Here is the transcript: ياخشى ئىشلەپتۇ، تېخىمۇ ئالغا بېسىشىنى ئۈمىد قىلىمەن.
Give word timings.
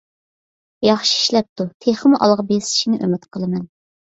ياخشى 0.87 1.13
ئىشلەپتۇ، 1.17 1.67
تېخىمۇ 1.87 2.23
ئالغا 2.29 2.49
بېسىشىنى 2.53 3.01
ئۈمىد 3.05 3.31
قىلىمەن. 3.37 3.71